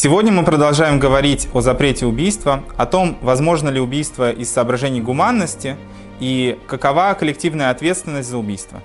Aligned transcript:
Сегодня 0.00 0.30
мы 0.30 0.44
продолжаем 0.44 1.00
говорить 1.00 1.48
о 1.52 1.60
запрете 1.60 2.06
убийства, 2.06 2.62
о 2.76 2.86
том, 2.86 3.18
возможно 3.20 3.68
ли 3.68 3.80
убийство 3.80 4.30
из 4.30 4.48
соображений 4.48 5.00
гуманности 5.00 5.76
и 6.20 6.56
какова 6.68 7.14
коллективная 7.14 7.70
ответственность 7.70 8.28
за 8.28 8.38
убийство. 8.38 8.80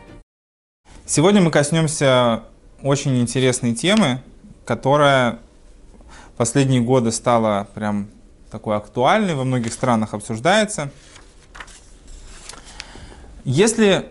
Сегодня 1.06 1.40
мы 1.40 1.52
коснемся 1.52 2.46
очень 2.82 3.22
интересной 3.22 3.76
темы, 3.76 4.24
которая 4.66 5.38
в 6.34 6.38
последние 6.38 6.82
годы 6.82 7.12
стала 7.12 7.68
прям 7.76 8.08
такой 8.50 8.76
актуальной, 8.76 9.36
во 9.36 9.44
многих 9.44 9.72
странах 9.72 10.16
обсуждается. 10.16 10.90
Если 13.44 14.10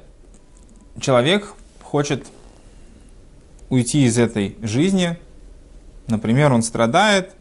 человек 1.01 1.55
хочет 1.83 2.29
уйти 3.71 4.05
из 4.05 4.21
этой 4.21 4.57
жизни, 4.63 5.19
например, 6.09 6.53
он 6.53 6.63
страдает 6.63 7.35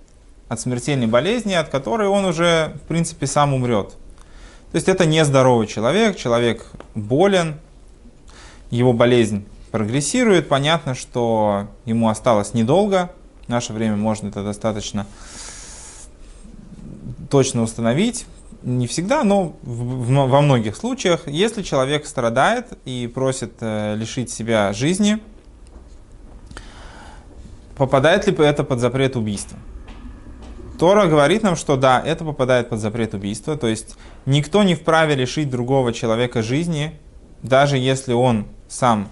от 0.48 0.60
смертельной 0.60 1.08
болезни, 1.08 1.54
от 1.54 1.70
которой 1.70 2.08
он 2.08 2.26
уже, 2.26 2.78
в 2.84 2.88
принципе, 2.88 3.28
сам 3.28 3.54
умрет. 3.54 3.92
То 4.72 4.76
есть 4.76 4.88
это 4.88 5.06
нездоровый 5.06 5.68
человек, 5.68 6.16
человек 6.18 6.66
болен, 6.96 7.60
его 8.70 8.94
болезнь 8.94 9.46
прогрессирует, 9.72 10.48
понятно, 10.50 10.96
что 10.96 11.68
ему 11.86 12.10
осталось 12.10 12.54
недолго, 12.54 13.12
в 13.46 13.50
наше 13.50 13.74
время 13.74 13.96
можно 13.96 14.28
это 14.28 14.44
достаточно 14.44 15.08
точно 17.30 17.64
установить, 17.64 18.26
не 18.64 18.88
всегда, 18.88 19.23
но 19.23 19.56
во 19.64 20.42
многих 20.42 20.76
случаях, 20.76 21.28
если 21.28 21.64
человек 21.64 22.06
страдает 22.06 22.68
и 22.86 23.12
просит 23.14 23.53
э, 23.62 23.96
лишить 23.96 24.30
себя 24.30 24.72
жизни, 24.73 25.20
попадает 27.82 28.28
ли 28.28 28.46
это 28.46 28.64
под 28.64 28.80
запрет 28.80 29.16
убийства? 29.16 29.58
Тора 30.78 31.08
говорит 31.08 31.42
нам, 31.42 31.56
что 31.56 31.78
да, 31.78 32.00
это 32.06 32.24
попадает 32.24 32.70
под 32.70 32.80
запрет 32.80 33.16
убийства, 33.16 33.58
то 33.58 33.66
есть 33.66 33.96
никто 34.28 34.62
не 34.62 34.76
вправе 34.76 35.16
лишить 35.16 35.50
другого 35.50 35.92
человека 35.92 36.44
жизни, 36.44 36.92
даже 37.42 37.80
если 37.80 38.14
он 38.14 38.46
сам 38.70 39.08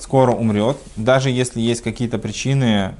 скоро 0.00 0.32
умрет, 0.32 0.78
даже 0.96 1.30
если 1.30 1.60
есть 1.60 1.82
какие-то 1.82 2.18
причины 2.18 2.96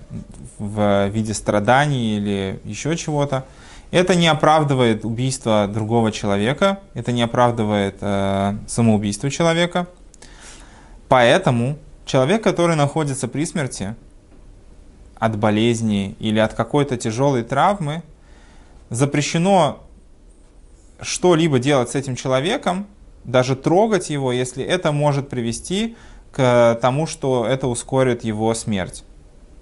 в 0.61 1.09
виде 1.09 1.35
страданий 1.35 2.19
или 2.19 2.61
еще 2.65 2.97
чего-то. 2.97 3.45
Это 3.91 4.15
не 4.15 4.29
оправдывает 4.29 5.05
убийство 5.05 5.67
другого 5.67 6.13
человека, 6.13 6.79
это 6.95 7.11
не 7.11 7.23
оправдывает 7.23 7.97
э, 8.01 8.57
самоубийство 8.69 9.31
человека. 9.33 9.89
Поэтому 11.09 11.77
человек, 12.07 12.45
который 12.45 12.77
находится 12.77 13.27
при 13.27 13.45
смерти 13.45 13.97
от 15.21 15.37
болезни 15.37 16.17
или 16.19 16.41
от 16.41 16.55
какой-то 16.55 16.97
тяжелой 16.97 17.45
травмы, 17.45 18.03
запрещено 18.89 19.85
что-либо 21.01 21.59
делать 21.59 21.91
с 21.91 21.95
этим 21.95 22.17
человеком, 22.17 22.87
даже 23.25 23.55
трогать 23.55 24.11
его, 24.11 24.33
если 24.33 24.65
это 24.65 24.91
может 24.93 25.29
привести 25.29 25.97
к 26.33 26.79
тому, 26.81 27.07
что 27.07 27.47
это 27.47 27.69
ускорит 27.69 28.25
его 28.25 28.53
смерть. 28.55 29.05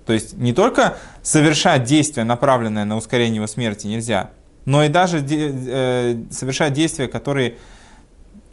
То 0.07 0.13
есть 0.13 0.35
не 0.35 0.53
только 0.53 0.97
совершать 1.23 1.85
действие, 1.85 2.25
направленное 2.25 2.85
на 2.85 2.97
ускорение 2.97 3.37
его 3.37 3.47
смерти, 3.47 3.89
нельзя, 3.89 4.31
но 4.65 4.85
и 4.85 4.89
даже 4.89 5.25
э, 5.29 6.23
совершать 6.31 6.73
действия, 6.73 7.09
которые 7.09 7.57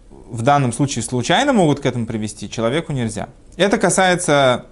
в 0.10 0.42
данном 0.42 0.74
случае 0.74 1.04
случайно 1.04 1.54
могут 1.54 1.82
к 1.82 1.86
этому 1.86 2.08
привести, 2.08 2.50
человеку 2.50 2.94
нельзя. 2.94 3.30
Это 3.58 3.78
касается 3.78 4.66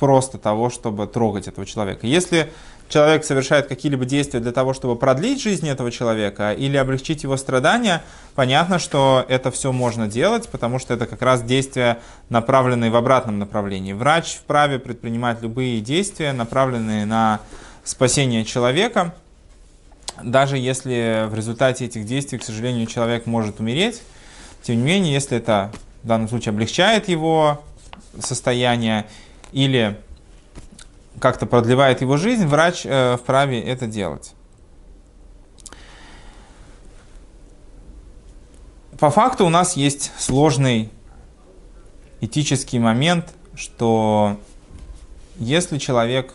просто 0.00 0.38
того, 0.38 0.70
чтобы 0.70 1.06
трогать 1.06 1.46
этого 1.46 1.66
человека. 1.66 2.06
Если 2.06 2.50
человек 2.88 3.22
совершает 3.22 3.66
какие-либо 3.68 4.06
действия 4.06 4.40
для 4.40 4.50
того, 4.50 4.72
чтобы 4.72 4.96
продлить 4.96 5.42
жизнь 5.42 5.68
этого 5.68 5.92
человека 5.92 6.52
или 6.52 6.78
облегчить 6.78 7.22
его 7.22 7.36
страдания, 7.36 8.02
понятно, 8.34 8.78
что 8.78 9.24
это 9.28 9.50
все 9.50 9.72
можно 9.72 10.08
делать, 10.08 10.48
потому 10.48 10.78
что 10.78 10.94
это 10.94 11.06
как 11.06 11.20
раз 11.20 11.42
действия, 11.42 11.98
направленные 12.30 12.90
в 12.90 12.96
обратном 12.96 13.38
направлении. 13.38 13.92
Врач 13.92 14.36
вправе 14.36 14.78
предпринимать 14.78 15.42
любые 15.42 15.82
действия, 15.82 16.32
направленные 16.32 17.04
на 17.04 17.40
спасение 17.84 18.46
человека, 18.46 19.14
даже 20.22 20.56
если 20.56 21.26
в 21.28 21.34
результате 21.34 21.84
этих 21.84 22.06
действий, 22.06 22.38
к 22.38 22.42
сожалению, 22.42 22.86
человек 22.86 23.26
может 23.26 23.60
умереть. 23.60 24.00
Тем 24.62 24.76
не 24.76 24.82
менее, 24.82 25.12
если 25.12 25.36
это 25.36 25.70
в 26.02 26.06
данном 26.06 26.28
случае 26.28 26.50
облегчает 26.52 27.08
его 27.08 27.62
состояние 28.18 29.04
или 29.52 30.00
как-то 31.18 31.46
продлевает 31.46 32.00
его 32.00 32.16
жизнь, 32.16 32.46
врач 32.46 32.82
э, 32.84 33.16
вправе 33.16 33.60
это 33.60 33.86
делать. 33.86 34.34
По 38.98 39.10
факту 39.10 39.46
у 39.46 39.48
нас 39.48 39.76
есть 39.76 40.12
сложный 40.18 40.90
этический 42.20 42.78
момент, 42.78 43.32
что 43.54 44.38
если 45.38 45.78
человек 45.78 46.34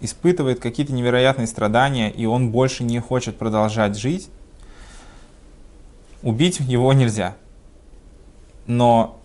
испытывает 0.00 0.60
какие-то 0.60 0.92
невероятные 0.92 1.46
страдания, 1.46 2.10
и 2.10 2.26
он 2.26 2.50
больше 2.50 2.84
не 2.84 3.00
хочет 3.00 3.38
продолжать 3.38 3.96
жить, 3.96 4.28
убить 6.22 6.60
его 6.60 6.92
нельзя. 6.92 7.36
Но 8.66 9.17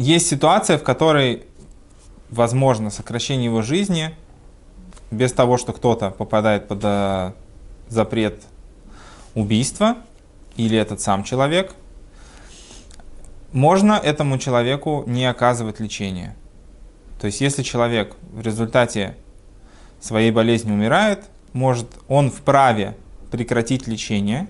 есть 0.00 0.28
ситуация, 0.28 0.78
в 0.78 0.82
которой 0.82 1.44
возможно 2.30 2.88
сокращение 2.88 3.44
его 3.44 3.60
жизни 3.60 4.14
без 5.10 5.32
того, 5.32 5.58
что 5.58 5.74
кто-то 5.74 6.10
попадает 6.10 6.68
под 6.68 6.80
э, 6.82 7.32
запрет 7.88 8.42
убийства 9.34 9.98
или 10.56 10.78
этот 10.78 11.02
сам 11.02 11.22
человек, 11.22 11.74
можно 13.52 13.92
этому 13.92 14.38
человеку 14.38 15.04
не 15.06 15.26
оказывать 15.26 15.80
лечения. 15.80 16.34
То 17.20 17.26
есть 17.26 17.42
если 17.42 17.62
человек 17.62 18.16
в 18.32 18.40
результате 18.40 19.16
своей 20.00 20.30
болезни 20.30 20.72
умирает, 20.72 21.24
может 21.52 21.86
он 22.08 22.30
вправе 22.30 22.96
прекратить 23.30 23.86
лечение, 23.86 24.48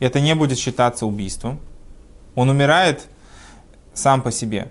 это 0.00 0.18
не 0.18 0.34
будет 0.34 0.58
считаться 0.58 1.06
убийством. 1.06 1.60
Он 2.34 2.48
умирает 2.48 3.06
сам 3.96 4.22
по 4.22 4.30
себе. 4.30 4.68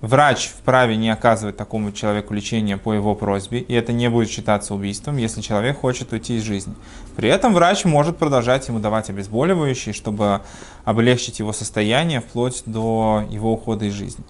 Врач 0.00 0.46
вправе 0.46 0.96
не 0.96 1.10
оказывать 1.10 1.56
такому 1.56 1.90
человеку 1.90 2.32
лечение 2.32 2.76
по 2.76 2.92
его 2.92 3.16
просьбе, 3.16 3.58
и 3.58 3.74
это 3.74 3.92
не 3.92 4.08
будет 4.08 4.30
считаться 4.30 4.72
убийством, 4.72 5.16
если 5.16 5.40
человек 5.40 5.80
хочет 5.80 6.12
уйти 6.12 6.36
из 6.36 6.44
жизни. 6.44 6.74
При 7.16 7.28
этом 7.28 7.52
врач 7.52 7.84
может 7.84 8.16
продолжать 8.16 8.68
ему 8.68 8.78
давать 8.78 9.10
обезболивающие, 9.10 9.92
чтобы 9.92 10.42
облегчить 10.84 11.40
его 11.40 11.52
состояние 11.52 12.20
вплоть 12.20 12.62
до 12.64 13.24
его 13.28 13.52
ухода 13.52 13.86
из 13.86 13.92
жизни. 13.92 14.24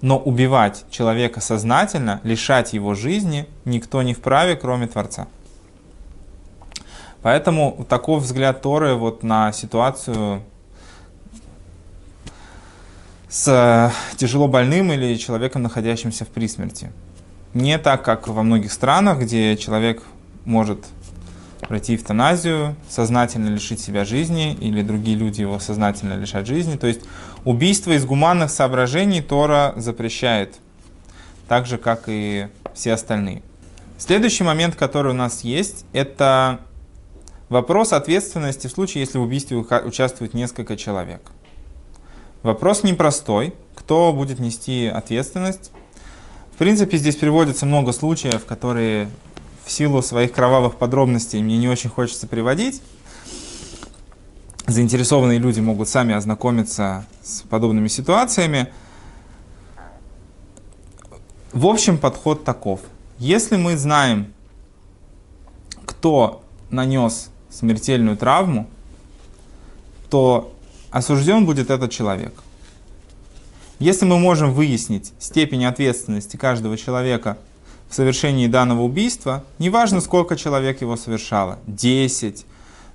Но 0.00 0.18
убивать 0.18 0.86
человека 0.90 1.40
сознательно, 1.40 2.20
лишать 2.22 2.72
его 2.72 2.94
жизни 2.94 3.46
никто 3.66 4.00
не 4.00 4.14
вправе, 4.14 4.56
кроме 4.56 4.86
Творца. 4.86 5.28
Поэтому 7.20 7.86
такой 7.88 8.18
взгляд 8.18 8.62
Торы 8.62 8.94
вот 8.94 9.22
на 9.22 9.52
ситуацию 9.52 10.42
с 13.32 13.48
э, 13.48 14.16
тяжело 14.18 14.46
больным 14.46 14.92
или 14.92 15.16
человеком, 15.16 15.62
находящимся 15.62 16.26
в 16.26 16.28
присмерти. 16.28 16.92
Не 17.54 17.78
так, 17.78 18.04
как 18.04 18.28
во 18.28 18.42
многих 18.42 18.70
странах, 18.70 19.20
где 19.20 19.56
человек 19.56 20.02
может 20.44 20.84
пройти 21.60 21.96
эвтаназию, 21.96 22.76
сознательно 22.90 23.48
лишить 23.48 23.80
себя 23.80 24.04
жизни, 24.04 24.52
или 24.52 24.82
другие 24.82 25.16
люди 25.16 25.40
его 25.40 25.58
сознательно 25.60 26.12
лишать 26.12 26.46
жизни. 26.46 26.76
То 26.76 26.86
есть 26.86 27.00
убийство 27.46 27.92
из 27.92 28.04
гуманных 28.04 28.50
соображений 28.50 29.22
Тора 29.22 29.72
запрещает, 29.76 30.56
так 31.48 31.64
же, 31.64 31.78
как 31.78 32.04
и 32.08 32.48
все 32.74 32.92
остальные. 32.92 33.42
Следующий 33.96 34.44
момент, 34.44 34.76
который 34.76 35.12
у 35.12 35.16
нас 35.16 35.42
есть, 35.42 35.86
это 35.94 36.60
вопрос 37.48 37.94
ответственности 37.94 38.66
в 38.66 38.72
случае, 38.72 39.00
если 39.04 39.16
в 39.16 39.22
убийстве 39.22 39.56
участвует 39.56 40.34
несколько 40.34 40.76
человек. 40.76 41.32
Вопрос 42.42 42.82
непростой. 42.82 43.54
Кто 43.76 44.12
будет 44.12 44.40
нести 44.40 44.86
ответственность? 44.86 45.70
В 46.52 46.56
принципе, 46.56 46.96
здесь 46.96 47.14
приводится 47.14 47.66
много 47.66 47.92
случаев, 47.92 48.44
которые 48.44 49.08
в 49.64 49.70
силу 49.70 50.02
своих 50.02 50.32
кровавых 50.32 50.76
подробностей 50.76 51.40
мне 51.40 51.56
не 51.56 51.68
очень 51.68 51.88
хочется 51.88 52.26
приводить. 52.26 52.82
Заинтересованные 54.66 55.38
люди 55.38 55.60
могут 55.60 55.88
сами 55.88 56.14
ознакомиться 56.14 57.06
с 57.22 57.42
подобными 57.42 57.86
ситуациями. 57.86 58.72
В 61.52 61.66
общем, 61.66 61.96
подход 61.96 62.42
таков. 62.42 62.80
Если 63.18 63.56
мы 63.56 63.76
знаем, 63.76 64.32
кто 65.84 66.42
нанес 66.70 67.30
смертельную 67.50 68.16
травму, 68.16 68.66
то 70.10 70.52
осужден 70.92 71.46
будет 71.46 71.70
этот 71.70 71.90
человек. 71.90 72.34
Если 73.78 74.04
мы 74.04 74.18
можем 74.18 74.52
выяснить 74.52 75.12
степень 75.18 75.64
ответственности 75.64 76.36
каждого 76.36 76.76
человека 76.76 77.38
в 77.88 77.94
совершении 77.94 78.46
данного 78.46 78.82
убийства, 78.82 79.42
неважно 79.58 80.00
сколько 80.00 80.36
человек 80.36 80.82
его 80.82 80.96
совершало, 80.96 81.58
10, 81.66 82.46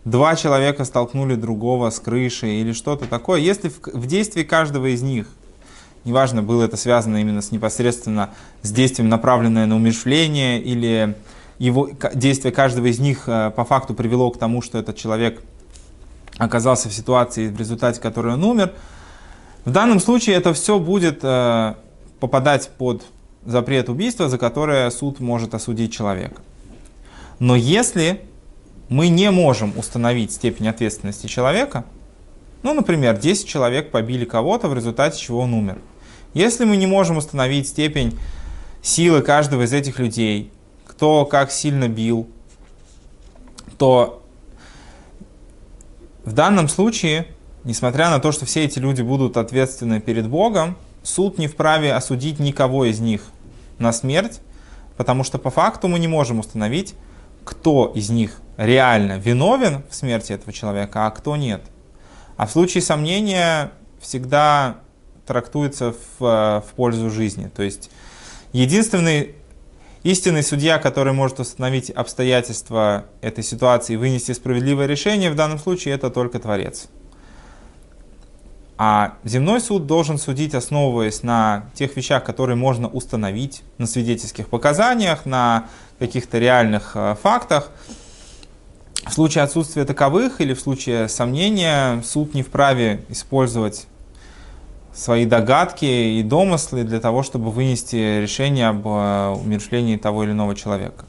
два 0.05 0.35
человека 0.35 0.85
столкнули 0.85 1.35
другого 1.35 1.89
с 1.89 1.99
крыши 1.99 2.47
или 2.47 2.71
что-то 2.71 3.05
такое, 3.05 3.41
если 3.41 3.69
в, 3.69 4.05
действии 4.05 4.43
каждого 4.43 4.93
из 4.93 5.01
них, 5.01 5.27
неважно, 6.05 6.41
было 6.41 6.63
это 6.63 6.77
связано 6.77 7.17
именно 7.17 7.41
с 7.41 7.51
непосредственно 7.51 8.29
с 8.61 8.71
действием, 8.71 9.09
направленное 9.09 9.65
на 9.65 9.75
умершление, 9.75 10.61
или 10.61 11.15
его, 11.59 11.89
действие 12.13 12.53
каждого 12.53 12.85
из 12.85 12.99
них 12.99 13.23
э, 13.27 13.51
по 13.55 13.65
факту 13.65 13.93
привело 13.93 14.29
к 14.29 14.37
тому, 14.37 14.61
что 14.61 14.77
этот 14.77 14.95
человек 14.95 15.41
оказался 16.37 16.89
в 16.89 16.93
ситуации, 16.93 17.47
в 17.47 17.57
результате 17.57 17.99
которой 17.99 18.33
он 18.33 18.43
умер, 18.43 18.73
в 19.65 19.71
данном 19.71 19.99
случае 19.99 20.35
это 20.35 20.53
все 20.53 20.79
будет 20.79 21.19
э, 21.23 21.75
попадать 22.19 22.69
под 22.77 23.03
запрет 23.45 23.89
убийства, 23.89 24.29
за 24.29 24.37
которое 24.37 24.89
суд 24.89 25.19
может 25.19 25.53
осудить 25.53 25.93
человека. 25.93 26.41
Но 27.39 27.55
если 27.55 28.21
мы 28.89 29.09
не 29.09 29.31
можем 29.31 29.73
установить 29.77 30.31
степень 30.31 30.67
ответственности 30.67 31.27
человека, 31.27 31.85
ну, 32.63 32.73
например, 32.73 33.17
10 33.17 33.47
человек 33.47 33.91
побили 33.91 34.25
кого-то, 34.25 34.67
в 34.67 34.73
результате 34.73 35.19
чего 35.19 35.41
он 35.41 35.53
умер. 35.53 35.77
Если 36.33 36.65
мы 36.65 36.77
не 36.77 36.87
можем 36.87 37.17
установить 37.17 37.67
степень 37.67 38.17
силы 38.81 39.21
каждого 39.21 39.63
из 39.63 39.73
этих 39.73 39.99
людей, 39.99 40.51
кто 40.85 41.25
как 41.25 41.51
сильно 41.51 41.87
бил, 41.87 42.27
то 43.77 44.23
в 46.27 46.33
данном 46.33 46.67
случае, 46.67 47.25
несмотря 47.63 48.09
на 48.09 48.19
то, 48.19 48.33
что 48.33 48.45
все 48.45 48.65
эти 48.65 48.79
люди 48.79 49.01
будут 49.01 49.37
ответственны 49.37 50.01
перед 50.01 50.27
Богом, 50.27 50.75
суд 51.01 51.37
не 51.37 51.47
вправе 51.47 51.93
осудить 51.93 52.37
никого 52.37 52.83
из 52.83 52.99
них 52.99 53.21
на 53.79 53.93
смерть, 53.93 54.41
потому 54.97 55.23
что 55.23 55.37
по 55.37 55.49
факту 55.51 55.87
мы 55.87 55.99
не 55.99 56.09
можем 56.09 56.39
установить, 56.39 56.95
кто 57.45 57.93
из 57.95 58.09
них 58.09 58.41
реально 58.57 59.17
виновен 59.17 59.83
в 59.89 59.95
смерти 59.95 60.33
этого 60.33 60.51
человека, 60.51 61.07
а 61.07 61.11
кто 61.11 61.37
нет. 61.37 61.61
А 62.35 62.45
в 62.45 62.51
случае 62.51 62.81
сомнения 62.81 63.71
всегда 64.01 64.79
трактуется 65.25 65.95
в, 66.19 66.61
в 66.67 66.73
пользу 66.75 67.09
жизни. 67.09 67.49
То 67.55 67.63
есть 67.63 67.89
единственный 68.51 69.33
истинный 70.03 70.43
судья, 70.43 70.79
который 70.79 71.13
может 71.13 71.39
установить 71.39 71.89
обстоятельства 71.89 73.05
этой 73.21 73.43
ситуации 73.43 73.93
и 73.93 73.97
вынести 73.97 74.31
справедливое 74.31 74.85
решение, 74.85 75.31
в 75.31 75.35
данном 75.35 75.59
случае 75.59 75.95
это 75.95 76.09
только 76.09 76.39
Творец. 76.39 76.87
А 78.77 79.15
земной 79.23 79.59
суд 79.59 79.87
должен 79.87 80.19
судить, 80.19 80.53
основываясь 80.53 81.23
на 81.23 81.65
тех 81.73 81.95
вещах, 81.97 82.23
которые 82.23 82.55
можно 82.55 82.87
установить, 82.87 83.63
на 83.79 83.87
свидетельских 83.87 84.49
показаниях, 84.49 85.25
на 85.25 85.67
каких-то 85.97 86.37
реальных 86.37 86.91
э, 86.93 87.15
фактах. 87.21 87.71
В 89.03 89.11
случае 89.11 89.45
отсутствия 89.45 89.83
таковых 89.83 90.41
или 90.41 90.53
в 90.53 90.59
случае 90.59 91.07
сомнения 91.07 92.03
суд 92.03 92.35
не 92.35 92.43
вправе 92.43 93.03
использовать 93.09 93.87
свои 94.97 95.25
догадки 95.25 95.85
и 95.85 96.23
домыслы 96.23 96.83
для 96.83 96.99
того, 96.99 97.21
чтобы 97.21 97.51
вынести 97.51 98.21
решение 98.21 98.69
об 98.69 98.87
э, 98.87 99.29
умершлении 99.29 99.95
того 99.95 100.23
или 100.23 100.31
иного 100.31 100.55
человека. 100.55 101.05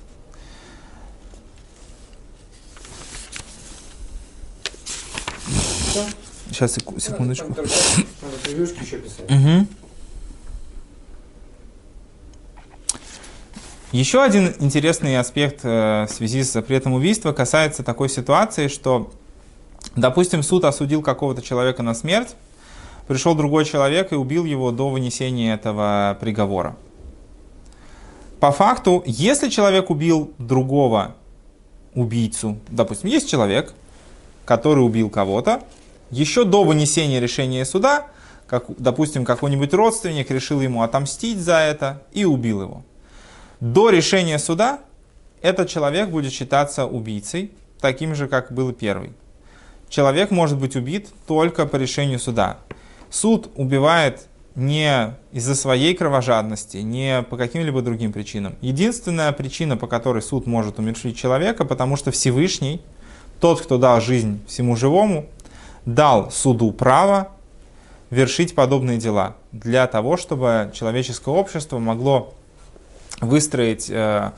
Сейчас, 6.50 6.75
секундочку. 6.99 7.52
Угу. 9.29 9.67
Еще 13.93 14.23
один 14.23 14.55
интересный 14.58 15.19
аспект 15.19 15.61
э, 15.62 16.05
в 16.06 16.12
связи 16.12 16.43
с 16.43 16.52
запретом 16.52 16.93
убийства 16.93 17.32
касается 17.32 17.82
такой 17.82 18.11
ситуации, 18.11 18.69
что, 18.69 19.11
допустим, 19.96 20.43
суд 20.43 20.64
осудил 20.64 21.00
какого-то 21.00 21.40
человека 21.40 21.82
на 21.82 21.94
смерть, 21.94 22.37
пришел 23.08 23.34
другой 23.34 23.64
человек 23.64 24.12
и 24.12 24.16
убил 24.16 24.44
его 24.44 24.70
до 24.70 24.90
вынесения 24.90 25.55
этого 25.55 26.16
приговора. 26.20 26.76
По 28.38 28.52
факту, 28.52 29.02
если 29.06 29.49
человек 29.49 29.90
убил 29.90 30.32
другого 30.38 31.16
убийцу, 31.94 32.58
допустим, 32.69 33.08
есть 33.08 33.28
человек, 33.28 33.75
который 34.44 34.84
убил 34.84 35.10
кого-то, 35.10 35.62
еще 36.10 36.44
до 36.44 36.62
вынесения 36.62 37.19
решения 37.19 37.64
суда, 37.64 38.06
как, 38.46 38.66
допустим, 38.78 39.25
какой-нибудь 39.25 39.75
родственник 39.75 40.31
решил 40.31 40.61
ему 40.61 40.82
отомстить 40.82 41.38
за 41.38 41.58
это 41.58 42.02
и 42.12 42.25
убил 42.25 42.62
его. 42.62 42.84
До 43.61 43.90
решения 43.90 44.38
суда 44.38 44.81
этот 45.43 45.69
человек 45.69 46.11
будет 46.11 46.32
считаться 46.32 46.87
убийцей, 46.87 47.52
таким 47.81 48.14
же, 48.14 48.28
как 48.28 48.52
был 48.52 48.72
первый. 48.72 49.12
Человек 49.88 50.31
может 50.31 50.58
быть 50.58 50.76
убит 50.76 51.08
только 51.26 51.66
по 51.66 51.76
решению 51.76 52.19
суда. 52.19 52.58
Суд 53.10 53.50
убивает 53.56 54.28
не 54.55 55.14
из-за 55.32 55.55
своей 55.55 55.94
кровожадности, 55.94 56.78
не 56.78 57.22
по 57.22 57.37
каким-либо 57.37 57.81
другим 57.81 58.12
причинам. 58.12 58.56
Единственная 58.60 59.31
причина, 59.32 59.76
по 59.76 59.87
которой 59.87 60.20
суд 60.20 60.46
может 60.46 60.78
умершить 60.78 61.16
человека, 61.16 61.64
потому 61.64 61.96
что 61.96 62.10
Всевышний, 62.10 62.82
тот, 63.40 63.60
кто 63.60 63.78
дал 63.78 64.00
жизнь 64.00 64.40
всему 64.49 64.75
живому, 64.75 65.26
дал 65.87 66.31
суду 66.31 66.72
право 66.72 67.28
вершить 68.10 68.55
подобные 68.55 68.99
дела 68.99 69.37
для 69.52 69.87
того, 69.87 70.16
чтобы 70.16 70.72
человеческое 70.75 71.34
общество 71.34 71.78
могло 71.78 72.34
выстроить 73.20 73.88
э, 73.88 74.32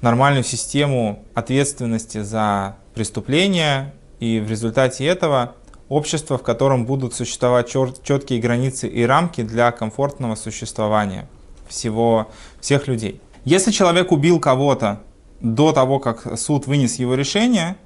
нормальную 0.00 0.44
систему 0.44 1.24
ответственности 1.34 2.22
за 2.22 2.76
преступления, 2.94 3.94
и 4.20 4.40
в 4.40 4.50
результате 4.50 5.04
этого 5.04 5.54
общество, 5.88 6.38
в 6.38 6.42
котором 6.42 6.86
будут 6.86 7.14
существовать 7.14 7.68
четкие 7.68 8.40
границы 8.40 8.88
и 8.88 9.04
рамки 9.04 9.42
для 9.42 9.70
комфортного 9.72 10.34
существования 10.34 11.28
всего, 11.68 12.28
всех 12.60 12.88
людей. 12.88 13.20
Если 13.44 13.70
человек 13.70 14.12
убил 14.12 14.40
кого-то 14.40 15.00
до 15.40 15.72
того, 15.72 15.98
как 15.98 16.38
суд 16.38 16.66
вынес 16.66 16.96
его 16.96 17.14
решение, 17.14 17.76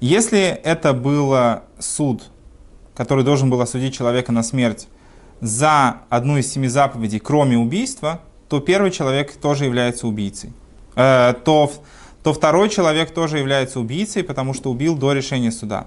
если 0.00 0.40
это 0.40 0.92
был 0.92 1.34
суд, 1.78 2.24
который 2.94 3.24
должен 3.24 3.50
был 3.50 3.60
осудить 3.60 3.94
человека 3.94 4.32
на 4.32 4.42
смерть 4.42 4.88
за 5.40 5.98
одну 6.08 6.38
из 6.38 6.50
семи 6.50 6.68
заповедей, 6.68 7.20
кроме 7.20 7.58
убийства, 7.58 8.20
то 8.48 8.60
первый 8.60 8.90
человек 8.90 9.32
тоже 9.32 9.64
является 9.64 10.06
убийцей. 10.06 10.52
Э, 10.94 11.34
то, 11.44 11.70
то 12.22 12.32
второй 12.32 12.68
человек 12.70 13.12
тоже 13.12 13.38
является 13.38 13.80
убийцей, 13.80 14.22
потому 14.24 14.54
что 14.54 14.70
убил 14.70 14.96
до 14.96 15.12
решения 15.12 15.52
суда. 15.52 15.86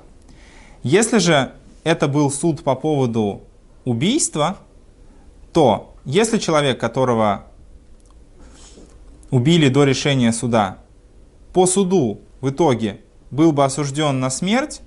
Если 0.83 1.17
же 1.17 1.51
это 1.83 2.07
был 2.07 2.31
суд 2.31 2.63
по 2.63 2.75
поводу 2.75 3.41
убийства, 3.85 4.57
то 5.53 5.93
если 6.05 6.37
человек, 6.37 6.79
которого 6.79 7.45
убили 9.31 9.69
до 9.69 9.83
решения 9.83 10.31
суда, 10.31 10.77
по 11.53 11.65
суду 11.65 12.21
в 12.41 12.49
итоге 12.49 13.01
был 13.31 13.51
бы 13.51 13.65
осужден 13.65 14.19
на 14.19 14.29
смерть, 14.29 14.81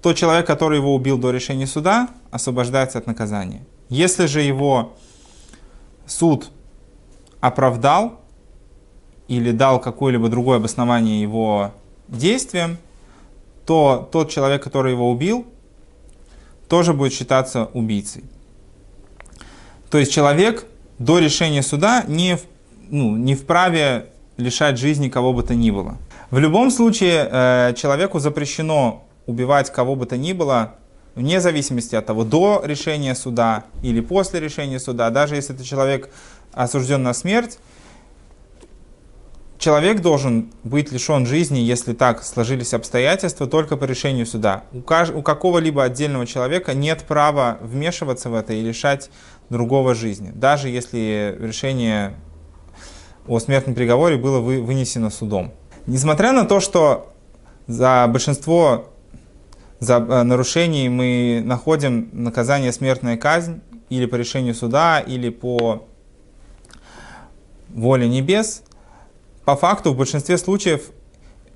то 0.00 0.12
человек, 0.14 0.46
который 0.46 0.78
его 0.78 0.94
убил 0.94 1.18
до 1.18 1.30
решения 1.30 1.66
суда, 1.66 2.08
освобождается 2.30 2.98
от 2.98 3.06
наказания. 3.06 3.64
Если 3.88 4.26
же 4.26 4.40
его 4.40 4.94
суд 6.06 6.50
оправдал 7.40 8.20
или 9.28 9.52
дал 9.52 9.80
какое-либо 9.80 10.28
другое 10.28 10.56
обоснование 10.56 11.22
его 11.22 11.72
действиям, 12.08 12.78
то 13.66 14.08
тот 14.10 14.30
человек, 14.30 14.62
который 14.62 14.92
его 14.92 15.10
убил, 15.10 15.46
тоже 16.68 16.92
будет 16.92 17.12
считаться 17.12 17.68
убийцей. 17.72 18.24
То 19.90 19.98
есть 19.98 20.12
человек 20.12 20.66
до 20.98 21.18
решения 21.18 21.62
суда 21.62 22.04
не, 22.06 22.38
ну, 22.88 23.16
не 23.16 23.34
вправе 23.34 24.06
лишать 24.36 24.78
жизни 24.78 25.08
кого 25.08 25.32
бы 25.32 25.42
то 25.42 25.54
ни 25.54 25.70
было. 25.70 25.98
В 26.30 26.38
любом 26.38 26.70
случае, 26.70 27.28
э, 27.30 27.74
человеку 27.76 28.18
запрещено 28.18 29.04
убивать 29.26 29.70
кого 29.70 29.96
бы 29.96 30.06
то 30.06 30.16
ни 30.16 30.32
было, 30.32 30.76
вне 31.14 31.40
зависимости 31.40 31.94
от 31.94 32.06
того, 32.06 32.24
до 32.24 32.62
решения 32.64 33.14
суда 33.14 33.64
или 33.82 34.00
после 34.00 34.40
решения 34.40 34.80
суда, 34.80 35.10
даже 35.10 35.36
если 35.36 35.54
это 35.54 35.64
человек 35.64 36.10
осужден 36.52 37.02
на 37.02 37.12
смерть, 37.12 37.58
человек 39.62 40.00
должен 40.00 40.50
быть 40.64 40.90
лишен 40.90 41.24
жизни, 41.24 41.60
если 41.60 41.92
так 41.92 42.24
сложились 42.24 42.74
обстоятельства, 42.74 43.46
только 43.46 43.76
по 43.76 43.84
решению 43.84 44.26
суда. 44.26 44.64
У, 44.72 44.80
каж... 44.80 45.10
у 45.10 45.22
какого-либо 45.22 45.84
отдельного 45.84 46.26
человека 46.26 46.74
нет 46.74 47.04
права 47.06 47.58
вмешиваться 47.60 48.28
в 48.28 48.34
это 48.34 48.52
и 48.52 48.60
лишать 48.60 49.08
другого 49.50 49.94
жизни, 49.94 50.32
даже 50.34 50.68
если 50.68 51.36
решение 51.40 52.14
о 53.28 53.38
смертном 53.38 53.76
приговоре 53.76 54.16
было 54.16 54.40
вы... 54.40 54.60
вынесено 54.60 55.10
судом. 55.10 55.52
Несмотря 55.86 56.32
на 56.32 56.44
то, 56.44 56.58
что 56.58 57.12
за 57.68 58.06
большинство 58.08 58.88
за 59.78 59.94
э, 59.96 60.22
нарушений 60.24 60.88
мы 60.88 61.40
находим 61.44 62.08
наказание 62.12 62.72
смертная 62.72 63.16
казнь 63.16 63.60
или 63.90 64.06
по 64.06 64.16
решению 64.16 64.54
суда, 64.54 64.98
или 64.98 65.28
по 65.28 65.86
воли 67.68 68.06
небес, 68.06 68.64
по 69.44 69.56
факту 69.56 69.92
в 69.92 69.96
большинстве 69.96 70.38
случаев 70.38 70.90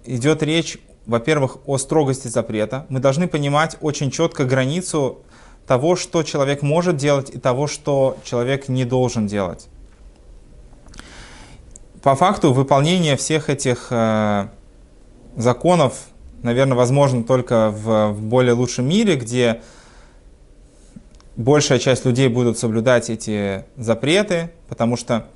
идет 0.05 0.43
речь, 0.43 0.79
во-первых, 1.07 1.59
о 1.67 1.79
строгости 1.79 2.29
запрета. 2.29 2.87
Мы 2.89 3.01
должны 3.01 3.29
понимать 3.29 3.77
очень 3.81 4.11
четко 4.11 4.45
границу 4.45 5.19
того, 5.67 5.97
что 5.97 6.23
человек 6.23 6.63
может 6.63 6.97
делать, 6.97 7.31
и 7.31 7.39
того, 7.39 7.67
что 7.67 8.17
человек 8.25 8.69
не 8.69 8.85
должен 8.85 9.27
делать. 9.27 9.69
По 12.03 12.15
факту 12.15 12.53
выполнение 12.53 13.17
всех 13.17 13.51
этих 13.51 13.89
э, 13.91 14.49
законов, 15.37 16.07
наверное, 16.43 16.77
возможно 16.77 17.25
только 17.25 17.71
в, 17.71 18.13
в 18.13 18.23
более 18.23 18.53
лучшем 18.53 18.89
мире, 18.89 19.17
где 19.17 19.61
большая 21.37 21.81
часть 21.81 22.05
людей 22.05 22.29
будут 22.29 22.59
соблюдать 22.59 23.11
эти 23.11 23.65
запреты, 23.77 24.51
потому 24.69 24.97
что 24.97 25.27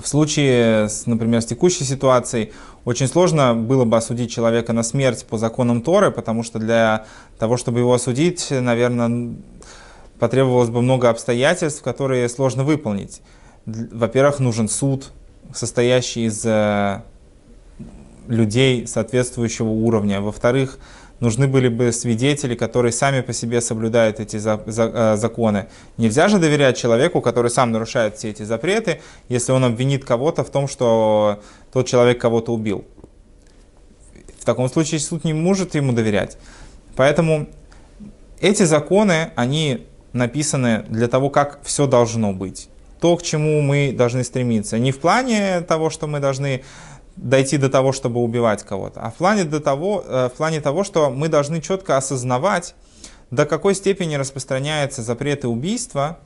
в 0.00 0.06
случае, 0.06 0.88
с, 0.88 1.06
например, 1.06 1.42
с 1.42 1.46
текущей 1.46 1.84
ситуацией, 1.84 2.52
очень 2.84 3.06
сложно 3.06 3.54
было 3.54 3.84
бы 3.84 3.96
осудить 3.96 4.30
человека 4.30 4.72
на 4.72 4.82
смерть 4.82 5.24
по 5.26 5.38
законам 5.38 5.82
Торы, 5.82 6.10
потому 6.10 6.42
что 6.42 6.58
для 6.58 7.06
того, 7.38 7.56
чтобы 7.56 7.80
его 7.80 7.92
осудить, 7.94 8.48
наверное, 8.50 9.34
потребовалось 10.18 10.70
бы 10.70 10.82
много 10.82 11.10
обстоятельств, 11.10 11.82
которые 11.82 12.28
сложно 12.28 12.64
выполнить. 12.64 13.20
Во-первых, 13.66 14.40
нужен 14.40 14.68
суд, 14.68 15.10
состоящий 15.52 16.24
из 16.24 16.44
э, 16.44 17.02
людей 18.28 18.86
соответствующего 18.86 19.68
уровня. 19.68 20.20
Во-вторых, 20.20 20.78
нужны 21.22 21.46
были 21.46 21.68
бы 21.68 21.92
свидетели, 21.92 22.56
которые 22.56 22.90
сами 22.90 23.20
по 23.20 23.32
себе 23.32 23.60
соблюдают 23.60 24.18
эти 24.18 24.38
за, 24.38 24.60
за, 24.66 24.90
э, 24.92 25.16
законы. 25.16 25.68
Нельзя 25.96 26.28
же 26.28 26.38
доверять 26.38 26.76
человеку, 26.76 27.20
который 27.20 27.48
сам 27.50 27.70
нарушает 27.70 28.16
все 28.16 28.30
эти 28.30 28.42
запреты, 28.42 29.00
если 29.28 29.52
он 29.52 29.64
обвинит 29.64 30.04
кого-то 30.04 30.42
в 30.42 30.50
том, 30.50 30.66
что 30.66 31.40
тот 31.72 31.86
человек 31.86 32.20
кого-то 32.20 32.52
убил. 32.52 32.84
В 34.40 34.44
таком 34.44 34.68
случае 34.68 34.98
суд 34.98 35.22
не 35.22 35.32
может 35.32 35.76
ему 35.76 35.92
доверять. 35.92 36.36
Поэтому 36.96 37.46
эти 38.40 38.64
законы, 38.64 39.30
они 39.36 39.86
написаны 40.12 40.84
для 40.88 41.06
того, 41.06 41.30
как 41.30 41.60
все 41.62 41.86
должно 41.86 42.32
быть. 42.32 42.68
То, 43.00 43.16
к 43.16 43.22
чему 43.22 43.62
мы 43.62 43.94
должны 43.96 44.24
стремиться. 44.24 44.78
Не 44.78 44.90
в 44.90 44.98
плане 44.98 45.60
того, 45.60 45.88
что 45.90 46.08
мы 46.08 46.18
должны 46.18 46.64
дойти 47.16 47.58
до 47.58 47.68
того, 47.68 47.92
чтобы 47.92 48.20
убивать 48.20 48.62
кого-то, 48.62 49.00
а 49.00 49.10
в 49.10 49.14
плане, 49.14 49.44
до 49.44 49.60
того, 49.60 50.04
э, 50.06 50.28
в 50.32 50.36
плане 50.36 50.60
того, 50.60 50.84
что 50.84 51.10
мы 51.10 51.28
должны 51.28 51.60
четко 51.60 51.96
осознавать, 51.96 52.74
до 53.30 53.46
какой 53.46 53.74
степени 53.74 54.14
распространяются 54.14 55.02
запреты 55.02 55.48
убийства 55.48 56.18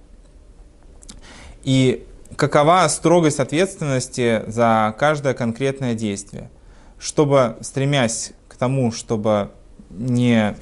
и 1.62 2.04
какова 2.36 2.86
строгость 2.88 3.40
ответственности 3.40 4.42
за 4.46 4.94
каждое 4.98 5.34
конкретное 5.34 5.94
действие, 5.94 6.50
чтобы, 6.98 7.56
стремясь 7.60 8.32
к 8.48 8.56
тому, 8.56 8.90
чтобы 8.90 9.50
не, 9.90 10.56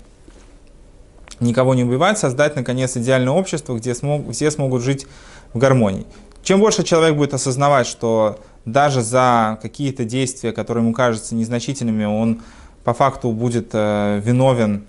никого 1.40 1.74
не 1.74 1.84
убивать, 1.84 2.18
создать, 2.18 2.56
наконец, 2.56 2.96
идеальное 2.96 3.32
общество, 3.32 3.74
где 3.74 3.94
смог, 3.94 4.30
все 4.32 4.50
смогут 4.50 4.82
жить 4.82 5.06
в 5.52 5.58
гармонии. 5.58 6.06
Чем 6.42 6.60
больше 6.60 6.84
человек 6.84 7.16
будет 7.16 7.32
осознавать, 7.32 7.86
что 7.86 8.38
даже 8.64 9.02
за 9.02 9.59
какие-то 9.62 10.04
действия, 10.04 10.52
которые 10.52 10.83
ему 10.83 10.92
кажутся 10.94 11.35
незначительными, 11.35 12.04
он 12.04 12.42
по 12.85 12.94
факту 12.94 13.30
будет 13.33 13.71
э, 13.73 14.21
виновен 14.25 14.85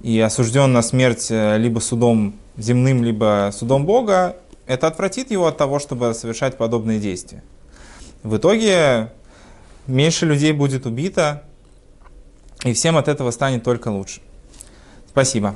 и 0.00 0.18
осужден 0.20 0.72
на 0.72 0.82
смерть 0.82 1.28
э, 1.30 1.56
либо 1.58 1.80
судом 1.80 2.34
земным, 2.56 3.02
либо 3.02 3.50
судом 3.52 3.86
Бога, 3.86 4.36
это 4.66 4.86
отвратит 4.86 5.30
его 5.30 5.46
от 5.46 5.56
того, 5.56 5.78
чтобы 5.78 6.14
совершать 6.14 6.56
подобные 6.56 6.98
действия. 7.00 7.42
В 8.22 8.36
итоге 8.36 9.12
меньше 9.86 10.26
людей 10.26 10.52
будет 10.52 10.86
убито, 10.86 11.42
и 12.64 12.72
всем 12.72 12.96
от 12.96 13.08
этого 13.08 13.30
станет 13.30 13.62
только 13.62 13.88
лучше. 13.88 14.20
Спасибо. 15.08 15.54